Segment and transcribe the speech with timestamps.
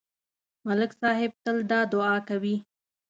[0.65, 2.55] ملک صاحب تل دا دعا کوي.